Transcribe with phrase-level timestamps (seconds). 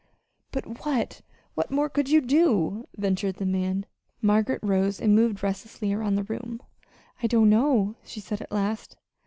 [0.51, 1.21] "But what
[1.53, 3.85] what more could you do?" ventured the man.
[4.19, 6.59] Margaret rose, and moved restlessly around the room.
[7.21, 8.97] "I don't know," she said at last.